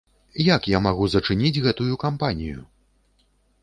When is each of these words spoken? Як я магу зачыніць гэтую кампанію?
Як 0.55 0.61
я 0.75 0.81
магу 0.87 1.05
зачыніць 1.15 1.61
гэтую 1.69 1.93
кампанію? 2.09 2.61